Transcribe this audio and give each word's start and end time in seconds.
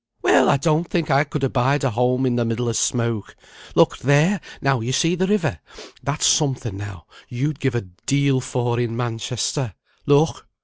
"Well, 0.23 0.49
I 0.49 0.57
don't 0.57 0.89
think 0.89 1.11
I 1.11 1.23
could 1.23 1.43
abide 1.43 1.83
a 1.83 1.91
home 1.91 2.25
in 2.25 2.35
the 2.35 2.43
middle 2.43 2.67
of 2.67 2.75
smoke. 2.75 3.35
Look 3.75 3.99
there! 3.99 4.41
now 4.59 4.79
you 4.79 4.91
see 4.93 5.13
the 5.13 5.27
river! 5.27 5.59
That's 6.01 6.25
something 6.25 6.75
now 6.75 7.05
you'd 7.29 7.59
give 7.59 7.75
a 7.75 7.81
deal 7.81 8.41
for 8.41 8.79
in 8.79 8.97
Manchester. 8.97 9.75
Look!" 10.07 10.47